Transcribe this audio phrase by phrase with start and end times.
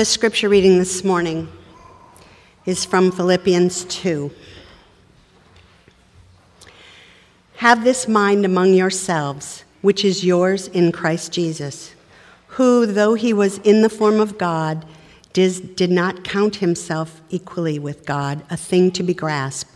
[0.00, 1.46] The scripture reading this morning
[2.64, 4.30] is from Philippians 2.
[7.56, 11.94] Have this mind among yourselves, which is yours in Christ Jesus,
[12.46, 14.86] who, though he was in the form of God,
[15.34, 19.70] did not count himself equally with God, a thing to be grasped,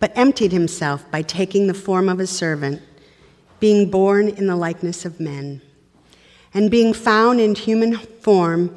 [0.00, 2.82] but emptied himself by taking the form of a servant,
[3.60, 5.62] being born in the likeness of men.
[6.54, 8.76] And being found in human form,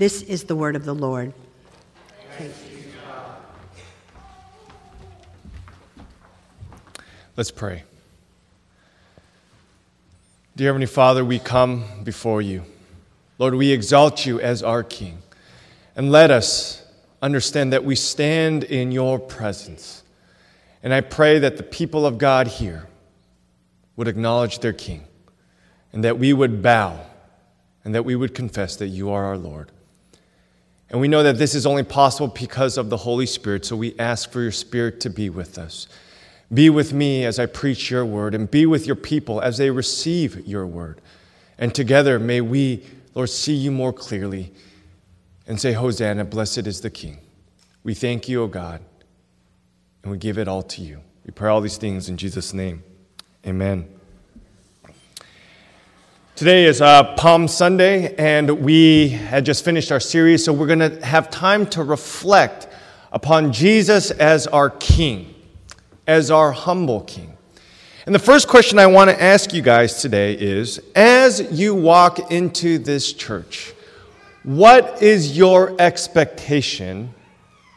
[0.00, 1.34] This is the word of the Lord.
[7.36, 7.82] Let's pray.
[10.56, 12.62] Dear Heavenly Father, we come before you.
[13.38, 15.18] Lord, we exalt you as our King.
[15.94, 16.82] And let us
[17.20, 20.02] understand that we stand in your presence.
[20.82, 22.88] And I pray that the people of God here
[23.96, 25.04] would acknowledge their King
[25.92, 27.04] and that we would bow
[27.84, 29.70] and that we would confess that you are our Lord.
[30.90, 33.94] And we know that this is only possible because of the Holy Spirit, so we
[33.98, 35.86] ask for your Spirit to be with us.
[36.52, 39.70] Be with me as I preach your word, and be with your people as they
[39.70, 41.00] receive your word.
[41.58, 44.52] And together may we, Lord, see you more clearly
[45.46, 47.18] and say, Hosanna, blessed is the King.
[47.84, 48.82] We thank you, O God,
[50.02, 51.00] and we give it all to you.
[51.24, 52.82] We pray all these things in Jesus' name.
[53.46, 53.99] Amen.
[56.40, 60.78] Today is uh, Palm Sunday, and we had just finished our series, so we're going
[60.78, 62.66] to have time to reflect
[63.12, 65.34] upon Jesus as our King,
[66.06, 67.36] as our humble King.
[68.06, 72.32] And the first question I want to ask you guys today is as you walk
[72.32, 73.74] into this church,
[74.42, 77.12] what is your expectation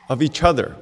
[0.07, 0.77] of each other?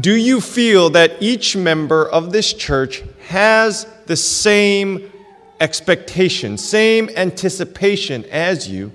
[0.00, 5.12] Do you feel that each member of this church has the same
[5.60, 8.92] expectation, same anticipation as you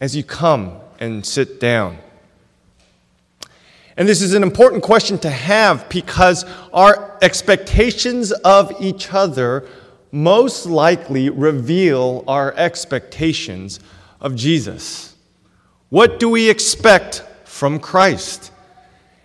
[0.00, 1.96] as you come and sit down.
[3.96, 9.66] And this is an important question to have because our expectations of each other
[10.10, 13.80] most likely reveal our expectations
[14.20, 15.14] of Jesus.
[15.90, 18.50] What do we expect from Christ?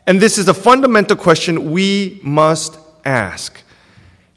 [0.06, 3.62] And this is a fundamental question we must ask.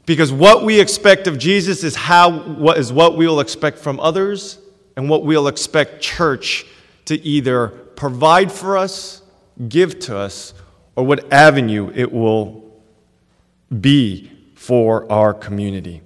[0.05, 3.99] Because what we expect of Jesus is, how, what, is what we will expect from
[3.99, 4.59] others
[4.97, 6.65] and what we'll expect church
[7.05, 9.21] to either provide for us,
[9.69, 10.53] give to us,
[10.95, 12.63] or what avenue it will
[13.81, 16.01] be for our community.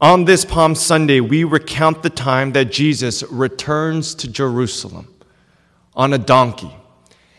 [0.00, 5.14] On this Palm Sunday, we recount the time that Jesus returns to Jerusalem
[5.94, 6.74] on a donkey.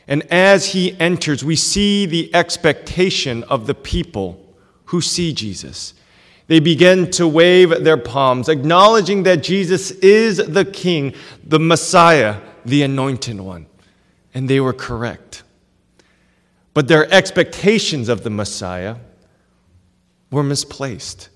[0.08, 4.47] And as he enters, we see the expectation of the people
[4.88, 5.94] who see Jesus.
[6.48, 12.84] They begin to wave their palms, acknowledging that Jesus is the King, the Messiah, the
[12.84, 13.68] anointed one.
[14.34, 15.44] And they were correct.
[16.74, 18.98] But their expectations of the Messiah
[20.32, 21.30] were misplaced.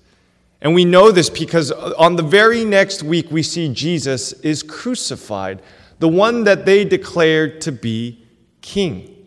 [0.62, 5.60] And we know this because on the very next week, we see Jesus is crucified,
[5.98, 8.24] the one that they declared to be
[8.60, 9.21] king.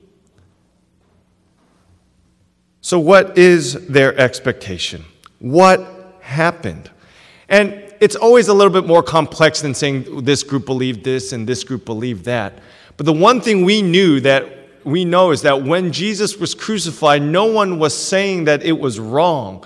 [2.86, 5.06] So, what is their expectation?
[5.40, 6.92] What happened?
[7.50, 11.50] And it's always a little bit more complex than saying this group believed this and
[11.50, 12.60] this group believed that.
[12.96, 14.46] But the one thing we knew that
[14.84, 19.00] we know is that when Jesus was crucified, no one was saying that it was
[19.00, 19.66] wrong.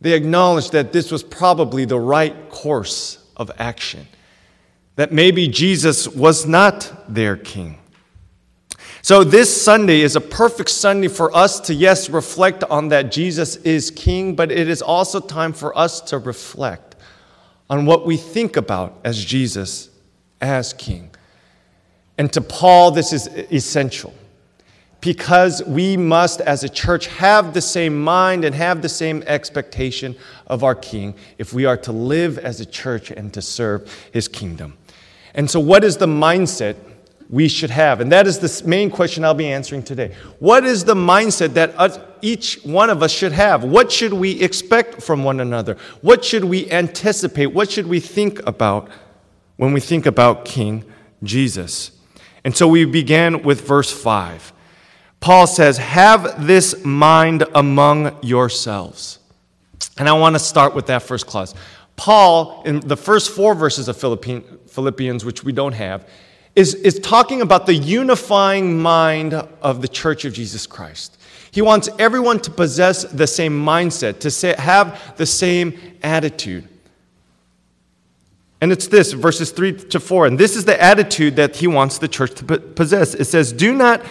[0.00, 4.08] They acknowledged that this was probably the right course of action,
[4.96, 7.78] that maybe Jesus was not their king.
[9.04, 13.56] So, this Sunday is a perfect Sunday for us to, yes, reflect on that Jesus
[13.56, 16.94] is King, but it is also time for us to reflect
[17.68, 19.90] on what we think about as Jesus
[20.40, 21.10] as King.
[22.16, 24.14] And to Paul, this is essential
[25.00, 30.14] because we must, as a church, have the same mind and have the same expectation
[30.46, 34.28] of our King if we are to live as a church and to serve his
[34.28, 34.78] kingdom.
[35.34, 36.76] And so, what is the mindset
[37.32, 38.00] we should have?
[38.00, 40.14] And that is the main question I'll be answering today.
[40.38, 41.74] What is the mindset that
[42.22, 43.64] each one of us should have?
[43.64, 45.76] What should we expect from one another?
[46.02, 47.46] What should we anticipate?
[47.46, 48.88] What should we think about
[49.56, 50.84] when we think about King
[51.22, 51.92] Jesus.
[52.44, 54.52] And so we began with verse 5.
[55.20, 59.20] Paul says, Have this mind among yourselves.
[59.98, 61.54] And I want to start with that first clause.
[61.94, 66.08] Paul, in the first four verses of Philippians, which we don't have,
[66.54, 71.18] is, is talking about the unifying mind of the church of Jesus Christ.
[71.50, 76.68] He wants everyone to possess the same mindset, to say, have the same attitude.
[78.60, 80.26] And it's this, verses 3 to 4.
[80.26, 83.12] And this is the attitude that he wants the church to possess.
[83.14, 84.02] It says, Do not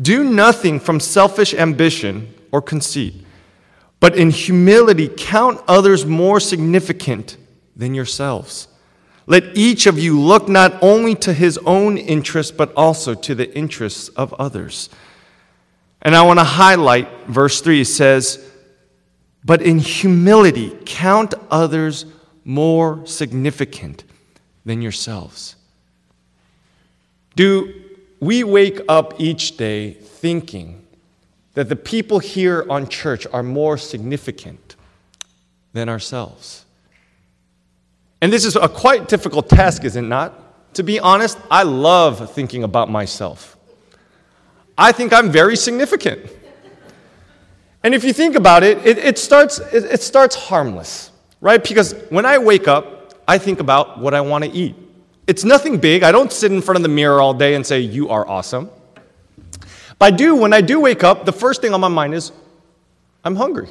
[0.00, 3.14] do nothing from selfish ambition or conceit,
[3.98, 7.36] but in humility count others more significant
[7.74, 8.68] than yourselves.
[9.26, 13.52] Let each of you look not only to his own interests, but also to the
[13.56, 14.88] interests of others.
[16.00, 17.80] And I want to highlight verse 3.
[17.80, 18.48] It says,
[19.44, 22.06] But in humility count others
[22.44, 24.04] more significant
[24.66, 25.56] than yourselves?
[27.34, 27.72] Do
[28.20, 30.86] we wake up each day thinking
[31.54, 34.76] that the people here on church are more significant
[35.72, 36.65] than ourselves?
[38.20, 40.74] And this is a quite difficult task, is it not?
[40.74, 43.56] To be honest, I love thinking about myself.
[44.76, 46.30] I think I'm very significant.
[47.82, 51.62] And if you think about it, it, it starts, it, it starts harmless right?
[51.62, 54.74] Because when I wake up, I think about what I want to eat.
[55.26, 56.02] It's nothing big.
[56.02, 58.70] I don't sit in front of the mirror all day and say, You are awesome.
[59.98, 62.32] But I do, when I do wake up, the first thing on my mind is,
[63.24, 63.68] I'm hungry.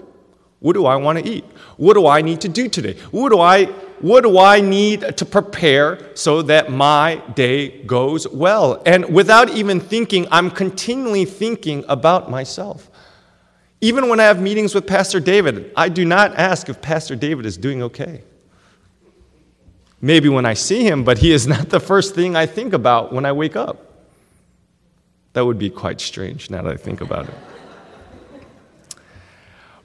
[0.60, 1.44] What do I want to eat?
[1.78, 2.94] What do I need to do today?
[3.12, 3.66] What do I,
[4.00, 8.82] what do I need to prepare so that my day goes well?
[8.86, 12.90] And without even thinking, I'm continually thinking about myself.
[13.82, 17.46] Even when I have meetings with Pastor David, I do not ask if Pastor David
[17.46, 18.24] is doing okay.
[20.02, 23.14] Maybe when I see him, but he is not the first thing I think about
[23.14, 23.94] when I wake up.
[25.34, 27.36] That would be quite strange now that I think about it.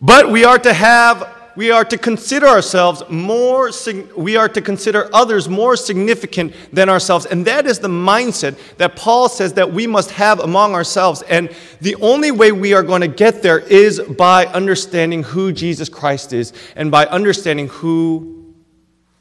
[0.01, 3.71] But we are to have we are to consider ourselves more,
[4.17, 7.27] we are to consider others more significant than ourselves.
[7.27, 11.23] And that is the mindset that Paul says that we must have among ourselves.
[11.23, 15.89] And the only way we are going to get there is by understanding who Jesus
[15.89, 18.55] Christ is and by understanding who,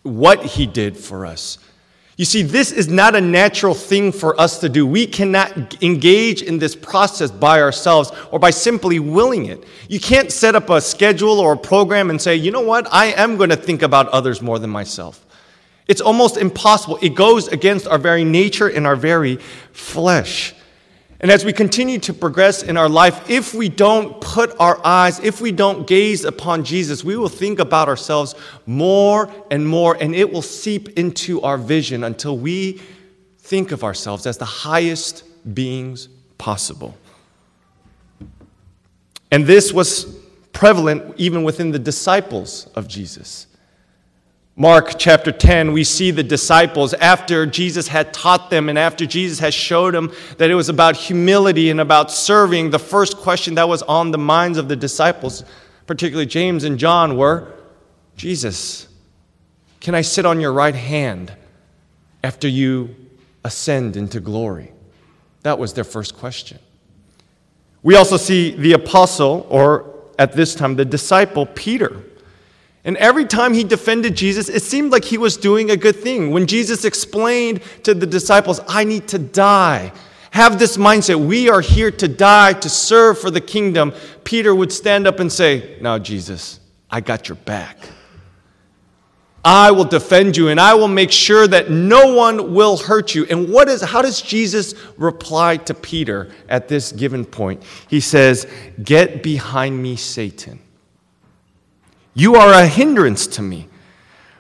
[0.04, 1.58] what he did for us.
[2.20, 4.86] You see, this is not a natural thing for us to do.
[4.86, 9.64] We cannot engage in this process by ourselves or by simply willing it.
[9.88, 13.14] You can't set up a schedule or a program and say, you know what, I
[13.14, 15.26] am going to think about others more than myself.
[15.88, 17.00] It's almost impossible.
[17.02, 19.38] It goes against our very nature and our very
[19.72, 20.54] flesh.
[21.22, 25.20] And as we continue to progress in our life, if we don't put our eyes,
[25.20, 28.36] if we don't gaze upon Jesus, we will think about ourselves
[28.66, 32.82] more and more, and it will seep into our vision until we
[33.40, 36.08] think of ourselves as the highest beings
[36.38, 36.96] possible.
[39.30, 40.06] And this was
[40.54, 43.48] prevalent even within the disciples of Jesus.
[44.62, 49.40] Mark chapter 10, we see the disciples after Jesus had taught them and after Jesus
[49.40, 52.70] had showed them that it was about humility and about serving.
[52.70, 55.46] The first question that was on the minds of the disciples,
[55.88, 57.54] particularly James and John, were
[58.18, 58.90] Jesus,
[59.80, 61.32] can I sit on your right hand
[62.22, 62.94] after you
[63.46, 64.74] ascend into glory?
[65.44, 66.60] That was their first question.
[67.82, 72.04] We also see the apostle, or at this time, the disciple Peter
[72.84, 76.32] and every time he defended Jesus, it seemed like he was doing a good thing.
[76.32, 79.92] When Jesus explained to the disciples, I need to die,
[80.32, 83.94] have this mindset, we are here to die, to serve for the kingdom,
[84.24, 86.60] Peter would stand up and say, Now, Jesus,
[86.90, 87.78] I got your back.
[89.44, 93.26] I will defend you and I will make sure that no one will hurt you.
[93.30, 97.64] And what is how does Jesus reply to Peter at this given point?
[97.88, 98.48] He says,
[98.84, 100.60] "Get behind me, Satan."
[102.14, 103.68] You are a hindrance to me.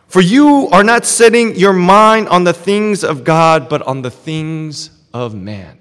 [0.07, 4.09] For you are not setting your mind on the things of God, but on the
[4.09, 5.77] things of man.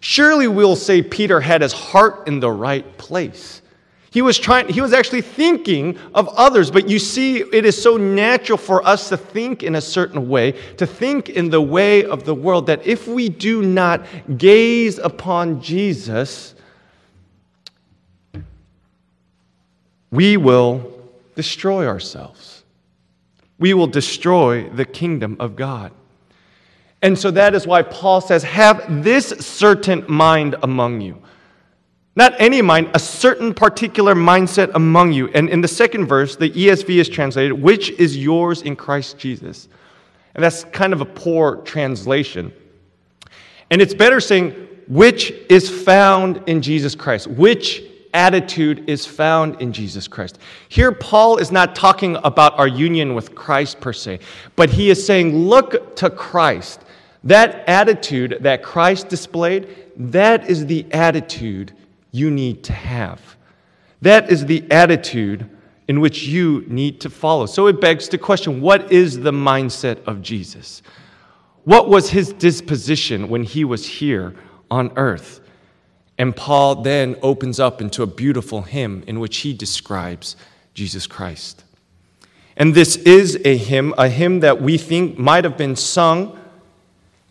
[0.00, 3.62] Surely we'll say Peter had his heart in the right place.
[4.10, 7.96] He was trying, he was actually thinking of others, but you see, it is so
[7.96, 12.24] natural for us to think in a certain way, to think in the way of
[12.24, 14.04] the world, that if we do not
[14.36, 16.56] gaze upon Jesus,
[20.10, 21.00] we will
[21.34, 22.64] destroy ourselves.
[23.58, 25.92] We will destroy the kingdom of God.
[27.02, 31.22] And so that is why Paul says, Have this certain mind among you.
[32.16, 35.28] Not any mind, a certain particular mindset among you.
[35.28, 39.68] And in the second verse, the ESV is translated, which is yours in Christ Jesus.
[40.34, 42.52] And that's kind of a poor translation.
[43.70, 44.50] And it's better saying,
[44.88, 47.28] which is found in Jesus Christ.
[47.28, 47.82] Which
[48.14, 50.38] attitude is found in Jesus Christ.
[50.68, 54.20] Here, Paul is not talking about our union with Christ per se,
[54.56, 56.82] but he is saying, look to Christ.
[57.24, 61.72] That attitude that Christ displayed, that is the attitude
[62.12, 63.36] you need to have.
[64.02, 65.48] That is the attitude
[65.88, 67.46] in which you need to follow.
[67.46, 70.82] So it begs the question what is the mindset of Jesus?
[71.64, 74.34] What was his disposition when he was here
[74.70, 75.40] on earth?
[76.20, 80.36] And Paul then opens up into a beautiful hymn in which he describes
[80.74, 81.64] Jesus Christ.
[82.58, 86.38] And this is a hymn, a hymn that we think might have been sung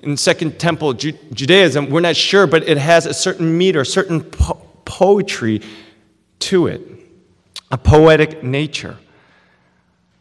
[0.02, 1.92] in Second Temple Judaism.
[1.92, 4.56] We're not sure, but it has a certain meter, a certain po-
[4.86, 5.62] poetry
[6.40, 6.82] to it,
[7.70, 8.98] a poetic nature.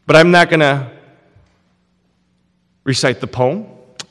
[0.04, 0.90] But I'm not going to
[2.84, 3.66] recite the poem.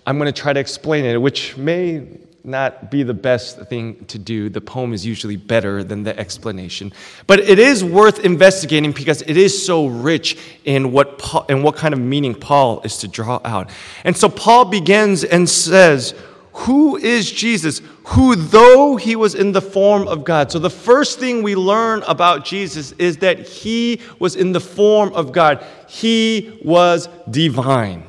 [0.08, 2.08] I'm going to try to explain it, which may
[2.48, 4.50] not be the best thing to do.
[4.50, 6.94] The poem is usually better than the explanation.
[7.28, 11.76] But it is worth investigating because it is so rich in what, Paul, in what
[11.76, 13.70] kind of meaning Paul is to draw out.
[14.04, 16.16] And so Paul begins and says,
[16.54, 17.82] Who is Jesus?
[18.06, 20.50] Who, though he was in the form of God.
[20.50, 25.12] So the first thing we learn about Jesus is that he was in the form
[25.14, 28.06] of God, he was divine.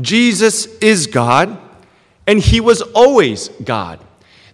[0.00, 1.58] Jesus is God,
[2.26, 4.00] and he was always God.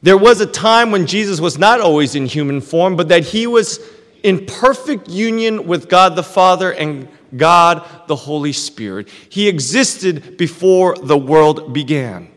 [0.03, 3.47] There was a time when Jesus was not always in human form, but that he
[3.47, 3.81] was
[4.23, 9.09] in perfect union with God the Father and God the Holy Spirit.
[9.29, 12.31] He existed before the world began.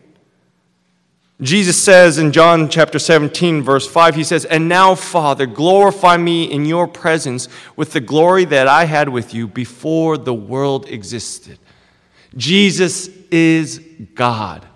[1.40, 6.44] Jesus says in John chapter 17, verse 5, he says, And now, Father, glorify me
[6.44, 11.58] in your presence with the glory that I had with you before the world existed.
[12.36, 13.80] Jesus is
[14.14, 14.68] God.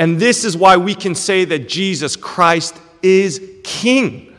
[0.00, 4.34] And this is why we can say that Jesus Christ is King.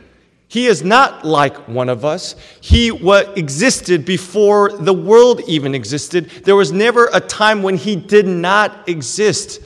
[0.47, 2.35] He is not like one of us.
[2.61, 6.31] He what existed before the world even existed.
[6.45, 9.61] There was never a time when he did not exist.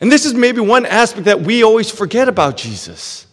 [0.00, 3.26] And this is maybe one aspect that we always forget about Jesus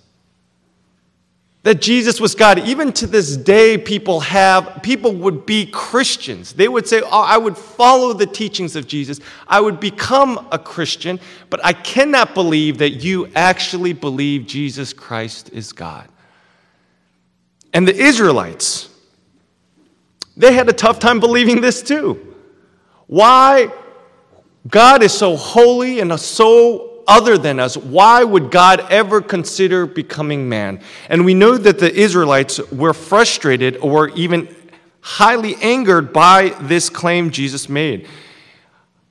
[1.63, 2.59] that Jesus was God.
[2.59, 6.53] Even to this day, people have, people would be Christians.
[6.53, 9.19] They would say, Oh, I would follow the teachings of Jesus.
[9.47, 15.51] I would become a Christian, but I cannot believe that you actually believe Jesus Christ
[15.53, 16.07] is God.
[17.73, 18.89] And the Israelites,
[20.35, 22.35] they had a tough time believing this too.
[23.05, 23.71] Why
[24.67, 30.47] God is so holy and so other than us, why would God ever consider becoming
[30.47, 30.81] man?
[31.09, 34.53] And we know that the Israelites were frustrated or even
[35.01, 38.07] highly angered by this claim Jesus made.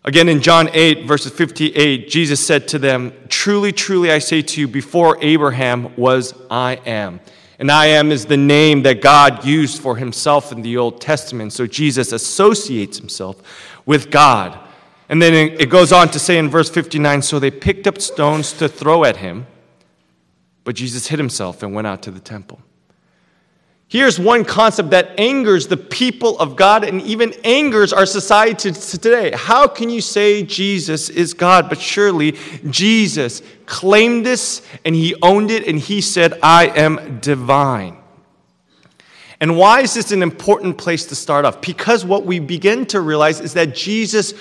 [0.03, 4.61] Again, in John 8, verses 58, Jesus said to them, Truly, truly, I say to
[4.61, 7.21] you, before Abraham was, I am.
[7.59, 11.53] And I am is the name that God used for himself in the Old Testament.
[11.53, 13.37] So Jesus associates himself
[13.85, 14.59] with God.
[15.11, 18.53] And then it goes on to say in verse 59 so they picked up stones
[18.55, 19.49] to throw at him,
[20.63, 22.61] but Jesus hid himself and went out to the temple.
[23.89, 29.33] Here's one concept that angers the people of God and even angers our society today.
[29.35, 31.69] How can you say Jesus is God?
[31.69, 32.39] But surely
[32.71, 37.97] Jesus claimed this and he owned it and he said, I am divine.
[39.41, 41.61] And why is this an important place to start off?
[41.61, 44.35] Because what we begin to realize is that Jesus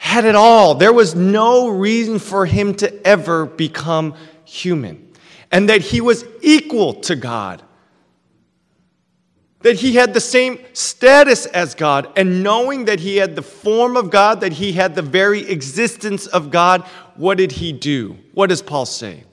[0.00, 0.74] had it all.
[0.74, 4.14] There was no reason for him to ever become
[4.46, 5.12] human.
[5.52, 7.62] And that he was equal to God.
[9.60, 12.10] That he had the same status as God.
[12.16, 16.26] And knowing that he had the form of God, that he had the very existence
[16.28, 16.80] of God,
[17.16, 18.16] what did he do?
[18.32, 19.24] What does Paul say?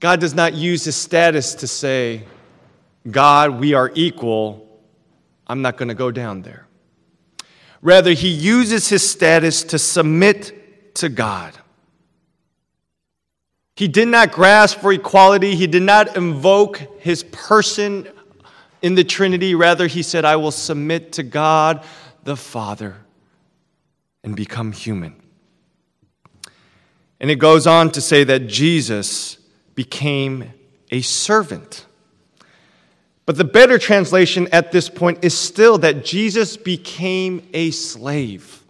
[0.00, 2.24] God does not use his status to say,
[3.10, 4.68] God, we are equal.
[5.46, 6.66] I'm not going to go down there.
[7.82, 11.54] Rather, he uses his status to submit to God.
[13.76, 15.54] He did not grasp for equality.
[15.54, 18.06] He did not invoke his person
[18.82, 19.54] in the Trinity.
[19.54, 21.82] Rather, he said, I will submit to God
[22.24, 22.96] the Father
[24.22, 25.14] and become human.
[27.18, 29.38] And it goes on to say that Jesus
[29.74, 30.52] became
[30.90, 31.86] a servant.
[33.30, 38.60] But the better translation at this point is still that Jesus became a slave.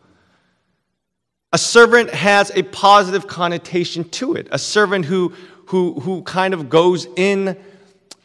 [1.50, 5.33] A servant has a positive connotation to it, a servant who,
[5.69, 7.57] who, who kind of goes in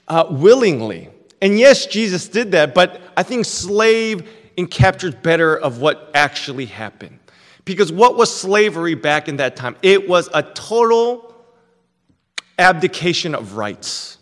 [0.09, 1.07] uh, willingly.
[1.41, 7.17] And yes, Jesus did that, but I think slave encaptures better of what actually happened.
[7.63, 9.77] Because what was slavery back in that time?
[9.81, 11.33] It was a total
[12.59, 14.14] abdication of rights.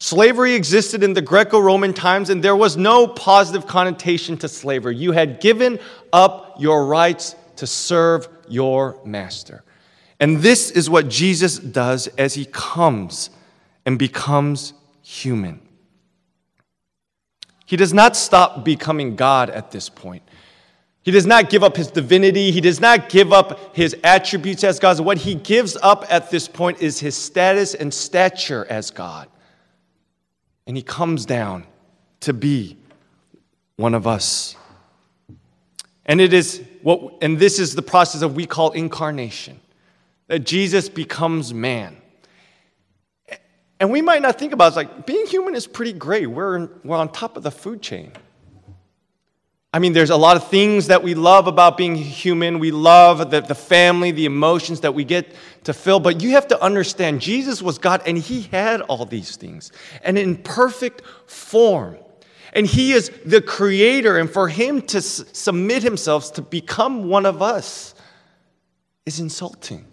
[0.00, 4.96] Slavery existed in the Greco Roman times, and there was no positive connotation to slavery.
[4.96, 5.80] You had given
[6.12, 9.64] up your rights to serve your master.
[10.20, 13.30] And this is what Jesus does as he comes
[13.84, 15.60] and becomes human.
[17.66, 20.22] He does not stop becoming God at this point.
[21.02, 22.50] He does not give up his divinity.
[22.50, 25.00] He does not give up his attributes as God.
[25.00, 29.28] What he gives up at this point is his status and stature as God.
[30.68, 31.64] And he comes down
[32.20, 32.76] to be
[33.76, 34.54] one of us.
[36.06, 39.60] And it is what and this is the process of we call incarnation.
[40.28, 41.96] That Jesus becomes man.
[43.80, 46.26] And we might not think about it, it's like being human is pretty great.
[46.26, 48.12] We're, we're on top of the food chain.
[49.72, 52.58] I mean, there's a lot of things that we love about being human.
[52.58, 55.34] We love the, the family, the emotions that we get
[55.64, 56.00] to feel.
[56.00, 59.70] But you have to understand, Jesus was God and he had all these things
[60.02, 61.98] and in perfect form.
[62.54, 64.16] And he is the creator.
[64.18, 67.94] And for him to s- submit himself to become one of us
[69.04, 69.84] is insulting.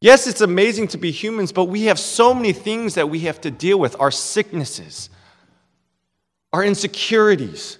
[0.00, 3.38] Yes, it's amazing to be humans, but we have so many things that we have
[3.42, 5.10] to deal with our sicknesses
[6.56, 7.76] our insecurities,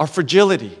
[0.00, 0.76] our fragility,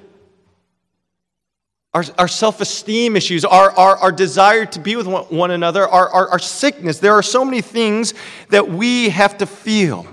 [1.94, 6.08] our, our self esteem issues, our, our, our desire to be with one, another, our,
[6.08, 6.98] our, our sickness.
[6.98, 8.12] There are so many things
[8.48, 10.04] that we have to feel.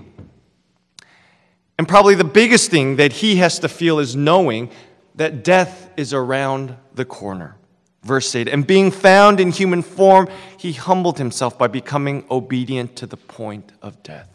[1.79, 4.69] And probably the biggest thing that he has to feel is knowing
[5.15, 7.55] that death is around the corner.
[8.03, 10.27] Verse 8 And being found in human form,
[10.59, 14.32] he humbled himself by becoming obedient to the point of death.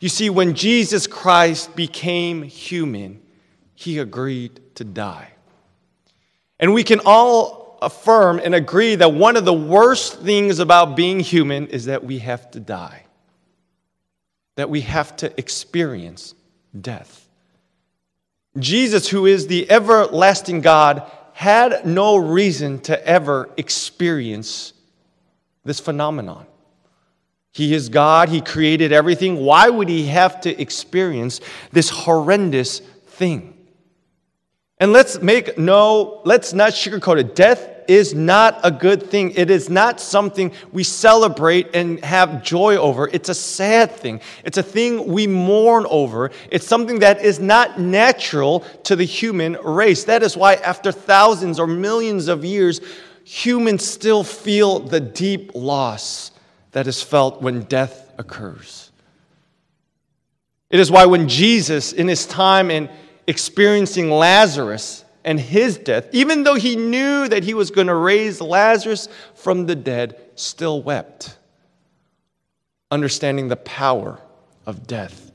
[0.00, 3.22] You see, when Jesus Christ became human,
[3.74, 5.32] he agreed to die.
[6.58, 11.20] And we can all affirm and agree that one of the worst things about being
[11.20, 13.04] human is that we have to die,
[14.56, 16.34] that we have to experience
[16.78, 17.28] death.
[18.58, 24.72] Jesus, who is the everlasting God, had no reason to ever experience
[25.64, 26.46] this phenomenon.
[27.56, 29.38] He is God, He created everything.
[29.38, 31.40] Why would He have to experience
[31.72, 33.56] this horrendous thing?
[34.76, 37.34] And let's make no, let's not sugarcoat it.
[37.34, 39.30] Death is not a good thing.
[39.30, 43.08] It is not something we celebrate and have joy over.
[43.10, 44.20] It's a sad thing.
[44.44, 46.32] It's a thing we mourn over.
[46.50, 50.04] It's something that is not natural to the human race.
[50.04, 52.82] That is why, after thousands or millions of years,
[53.24, 56.32] humans still feel the deep loss
[56.76, 58.90] that is felt when death occurs.
[60.68, 62.90] It is why when Jesus, in his time in
[63.26, 68.42] experiencing Lazarus and his death, even though he knew that he was going to raise
[68.42, 71.38] Lazarus from the dead, still wept,
[72.90, 74.20] understanding the power
[74.66, 75.32] of death.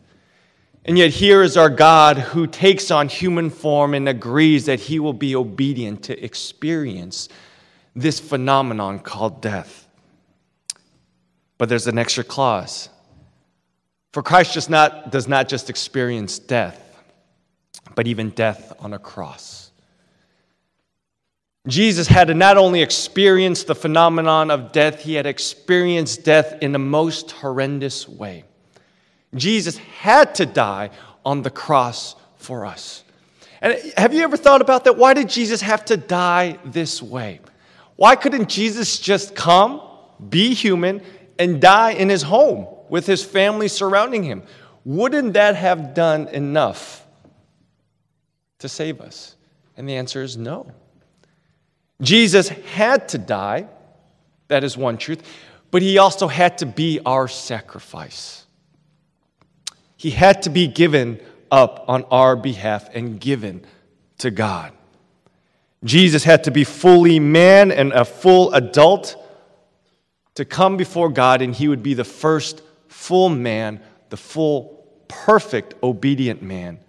[0.86, 5.00] And yet, here is our God who takes on human form and agrees that he
[5.00, 7.30] will be obedient to experience
[7.96, 9.88] this phenomenon called death.
[11.62, 12.90] But there's an extra clause.
[14.14, 16.82] For Christ just not, does not just experience death,
[17.94, 19.70] but even death on a cross.
[21.68, 26.72] Jesus had to not only experience the phenomenon of death, he had experienced death in
[26.72, 28.44] the most horrendous way.
[29.36, 30.90] Jesus had to die
[31.24, 33.04] on the cross for us.
[33.62, 34.98] And have you ever thought about that?
[34.98, 37.40] Why did Jesus have to die this way?
[37.98, 39.80] Why couldn't Jesus just come,
[40.28, 41.04] be human,
[41.38, 44.44] and die in his home with his family surrounding him.
[44.84, 47.06] Wouldn't that have done enough
[48.60, 49.36] to save us?
[49.78, 50.72] And the answer is no.
[52.02, 53.68] Jesus had to die,
[54.48, 55.22] that is one truth,
[55.70, 58.46] but he also had to be our sacrifice.
[59.96, 61.20] He had to be given
[61.52, 63.64] up on our behalf and given
[64.18, 64.74] to God.
[65.84, 69.16] Jesus had to be fully man and a full adult
[70.36, 75.76] to come before God, and he would be the first full man, the full, perfect,
[75.84, 76.80] obedient man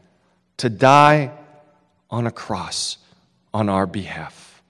[0.59, 1.33] to die
[2.11, 2.99] on a cross
[3.53, 4.63] on our behalf.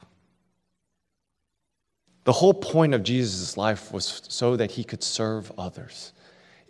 [2.25, 6.13] The whole point of Jesus' life was so that he could serve others.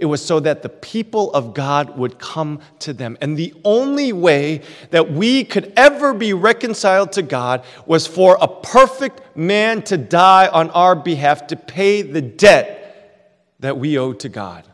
[0.03, 3.17] It was so that the people of God would come to them.
[3.21, 8.49] And the only way that we could ever be reconciled to God was for a
[8.49, 14.29] perfect man to die on our behalf to pay the debt that we owed to
[14.29, 14.67] God.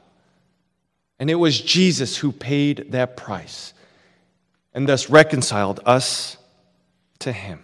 [1.18, 3.74] And it was Jesus who paid that price
[4.72, 6.38] and thus reconciled us
[7.18, 7.62] to him.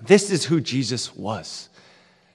[0.00, 1.68] This is who Jesus was.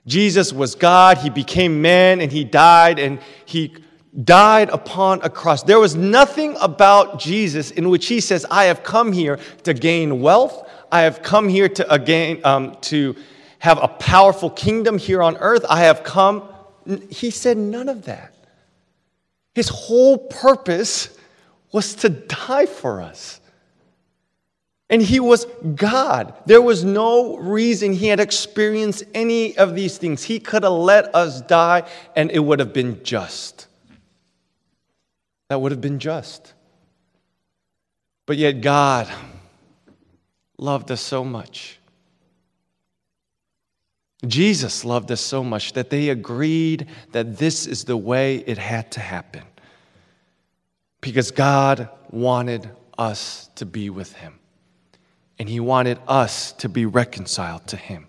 [0.07, 3.75] Jesus was God, he became man, and he died, and he
[4.23, 5.63] died upon a cross.
[5.63, 10.21] There was nothing about Jesus in which he says, I have come here to gain
[10.21, 13.15] wealth, I have come here to, again, um, to
[13.59, 16.49] have a powerful kingdom here on earth, I have come.
[17.09, 18.33] He said none of that.
[19.53, 21.15] His whole purpose
[21.71, 23.40] was to die for us.
[24.91, 26.33] And he was God.
[26.45, 30.21] There was no reason he had experienced any of these things.
[30.21, 33.67] He could have let us die and it would have been just.
[35.47, 36.53] That would have been just.
[38.25, 39.09] But yet, God
[40.57, 41.79] loved us so much.
[44.27, 48.91] Jesus loved us so much that they agreed that this is the way it had
[48.91, 49.43] to happen.
[50.99, 54.40] Because God wanted us to be with Him
[55.41, 58.07] and he wanted us to be reconciled to him.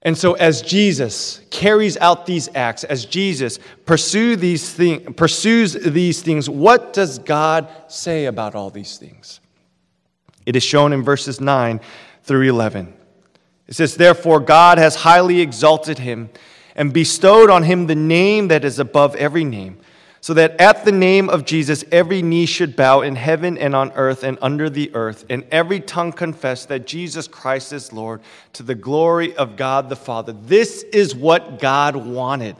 [0.00, 6.22] And so, as Jesus carries out these acts, as Jesus pursue these thing, pursues these
[6.22, 9.40] things, what does God say about all these things?
[10.46, 11.78] It is shown in verses 9
[12.22, 12.90] through 11.
[13.66, 16.30] It says, Therefore, God has highly exalted him
[16.74, 19.76] and bestowed on him the name that is above every name
[20.28, 23.90] so that at the name of Jesus every knee should bow in heaven and on
[23.92, 28.20] earth and under the earth, and every tongue confess that Jesus Christ is Lord
[28.52, 30.34] to the glory of God the Father.
[30.34, 32.56] This is what God wanted.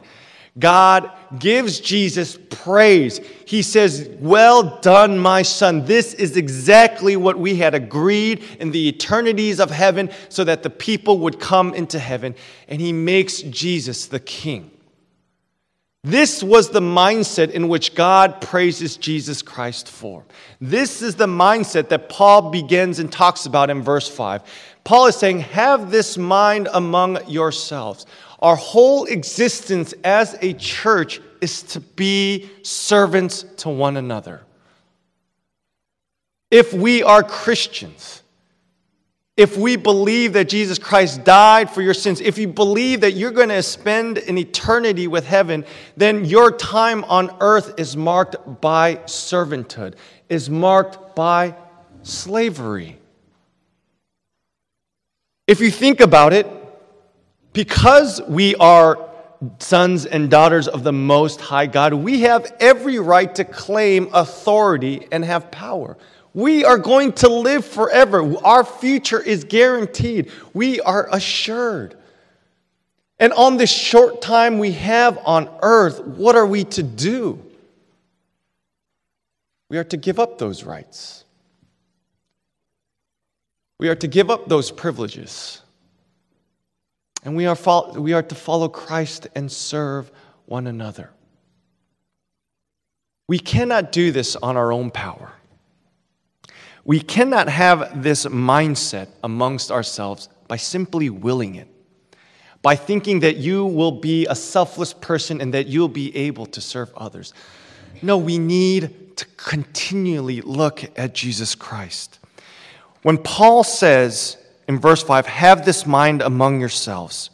[0.57, 3.19] God gives Jesus praise.
[3.45, 5.85] He says, Well done, my son.
[5.85, 10.71] This is exactly what we had agreed in the eternities of heaven so that the
[10.71, 12.33] people would come into heaven.
[12.67, 14.71] And he makes Jesus the king.
[16.03, 20.23] This was the mindset in which God praises Jesus Christ for.
[20.61, 24.43] This is the mindset that Paul begins and talks about in verse 5.
[24.85, 28.05] Paul is saying, Have this mind among yourselves.
[28.41, 34.41] Our whole existence as a church is to be servants to one another.
[36.49, 38.18] If we are Christians,
[39.39, 43.31] if we believe that Jesus Christ died for your sins, if you believe that you're
[43.31, 45.63] going to spend an eternity with heaven,
[45.95, 49.95] then your time on earth is marked by servanthood,
[50.27, 51.55] is marked by
[52.03, 52.97] slavery.
[55.47, 56.45] If you think about it,
[57.53, 59.09] because we are
[59.59, 65.07] sons and daughters of the Most High God, we have every right to claim authority
[65.13, 65.95] and have power.
[66.33, 68.37] We are going to live forever.
[68.43, 70.31] Our future is guaranteed.
[70.53, 71.95] We are assured.
[73.19, 77.43] And on this short time we have on earth, what are we to do?
[79.69, 81.25] We are to give up those rights.
[83.79, 85.61] We are to give up those privileges.
[87.23, 87.57] And we are,
[87.95, 90.11] we are to follow Christ and serve
[90.45, 91.09] one another.
[93.27, 95.33] We cannot do this on our own power.
[96.89, 101.67] We cannot have this mindset amongst ourselves by simply willing it,
[102.63, 106.59] by thinking that you will be a selfless person and that you'll be able to
[106.59, 107.31] serve others.
[108.01, 112.17] No, we need to continually look at Jesus Christ.
[113.03, 117.29] When Paul says in verse 5, have this mind among yourselves,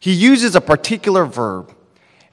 [0.00, 1.72] he uses a particular verb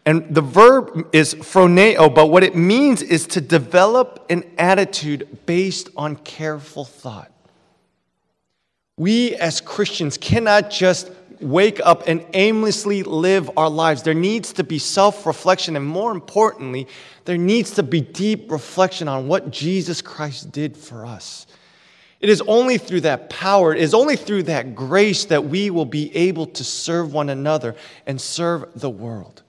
[0.06, 5.90] and the verb is phroneo, but what it means is to develop an attitude based
[5.96, 7.32] on careful thought.
[8.98, 14.04] We as Christians cannot just wake up and aimlessly live our lives.
[14.04, 16.88] There needs to be self reflection, and more importantly,
[17.26, 21.48] there needs to be deep reflection on what Jesus Christ did for us.
[22.20, 25.86] It is only through that power, it is only through that grace that we will
[25.86, 29.44] be able to serve one another and serve the world.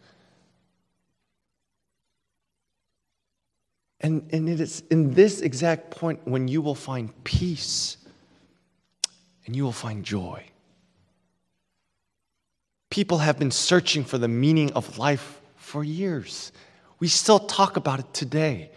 [4.01, 7.99] And, and it is in this exact point when you will find peace
[9.47, 10.45] and you will find joy.
[12.89, 16.51] People have been searching for the meaning of life for years.
[16.99, 18.71] We still talk about it today.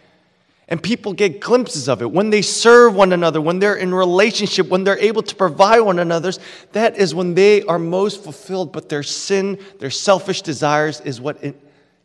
[0.68, 2.10] And people get glimpses of it.
[2.10, 5.98] When they serve one another, when they're in relationship, when they're able to provide one
[5.98, 6.38] another's,
[6.72, 8.72] that is when they are most fulfilled.
[8.72, 11.42] But their sin, their selfish desires is what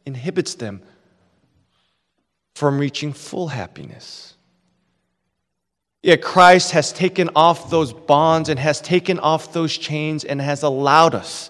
[0.05, 0.82] inhibits them
[2.59, 4.33] from reaching full happiness.
[6.03, 10.61] Yet Christ has taken off those bonds and has taken off those chains and has
[10.61, 11.49] allowed us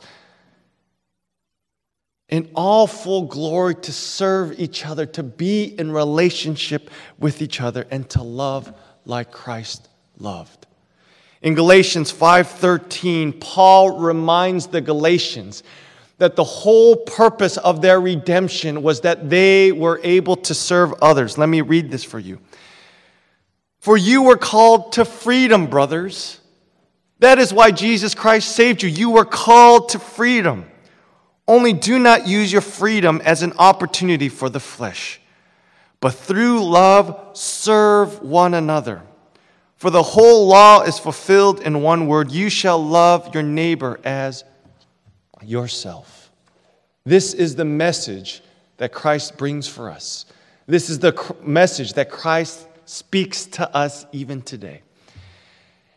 [2.29, 7.87] in all full glory to serve each other, to be in relationship with each other,
[7.89, 8.71] and to love
[9.03, 10.67] like Christ loved.
[11.41, 15.63] In Galatians 5:13, Paul reminds the Galatians
[16.19, 21.37] that the whole purpose of their redemption was that they were able to serve others.
[21.37, 22.39] Let me read this for you.
[23.79, 26.41] For you were called to freedom, brothers.
[27.19, 28.89] That is why Jesus Christ saved you.
[28.89, 30.65] You were called to freedom.
[31.47, 35.19] Only do not use your freedom as an opportunity for the flesh,
[35.99, 39.01] but through love serve one another.
[39.77, 44.43] For the whole law is fulfilled in one word you shall love your neighbor as
[45.43, 46.31] yourself.
[47.05, 48.41] This is the message
[48.77, 50.25] that Christ brings for us.
[50.67, 54.81] This is the message that Christ speaks to us even today.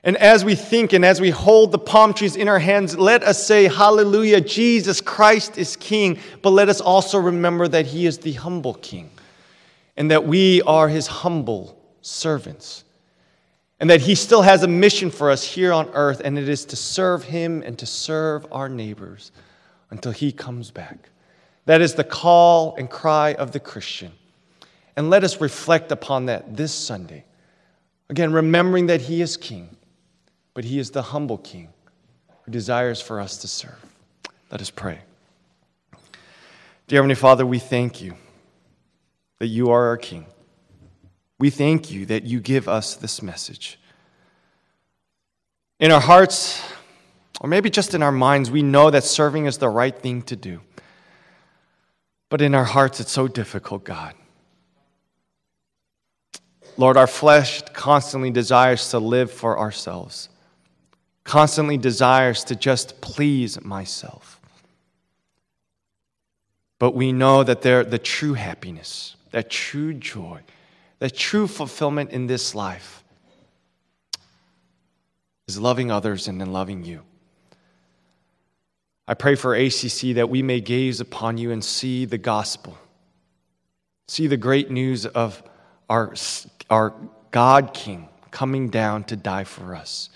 [0.05, 3.23] And as we think and as we hold the palm trees in our hands, let
[3.23, 6.19] us say, Hallelujah, Jesus Christ is King.
[6.43, 9.11] But let us also remember that He is the humble King
[9.97, 12.85] and that we are His humble servants.
[13.83, 16.65] And that He still has a mission for us here on earth, and it is
[16.67, 19.33] to serve Him and to serve our neighbors
[19.91, 21.11] until He comes back.
[21.67, 24.13] That is the call and cry of the Christian.
[24.95, 27.25] And let us reflect upon that this Sunday.
[28.09, 29.77] Again, remembering that He is King,
[30.55, 31.71] but He is the humble King
[32.45, 33.85] who desires for us to serve.
[34.53, 35.01] Let us pray.
[36.87, 38.15] Dear Heavenly Father, we thank you
[39.41, 40.27] that you are our King.
[41.43, 43.77] We thank you that you give us this message.
[45.81, 46.63] In our hearts,
[47.41, 50.37] or maybe just in our minds, we know that serving is the right thing to
[50.37, 50.61] do.
[52.29, 54.15] But in our hearts, it's so difficult, God.
[56.77, 60.29] Lord, our flesh constantly desires to live for ourselves,
[61.25, 64.41] constantly desires to just please myself.
[66.79, 70.43] But we know that there, the true happiness, that true joy,
[71.03, 73.03] that true fulfillment in this life
[75.49, 77.03] is loving others and then loving you.
[79.09, 82.79] I pray for ACC that we may gaze upon you and see the gospel,
[84.07, 85.43] see the great news of
[85.91, 86.15] our,
[86.71, 86.95] our
[87.33, 90.09] God King coming down to die for us.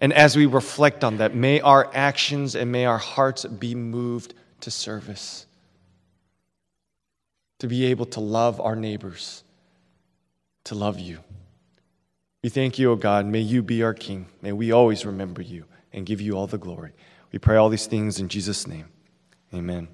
[0.00, 4.34] And as we reflect on that, may our actions and may our hearts be moved
[4.62, 5.46] to service,
[7.60, 9.44] to be able to love our neighbors,
[10.64, 11.20] to love you.
[12.42, 13.26] We thank you, O God.
[13.26, 14.26] May you be our King.
[14.40, 16.92] May we always remember you and give you all the glory.
[17.32, 18.86] We pray all these things in Jesus' name.
[19.52, 19.88] Amen.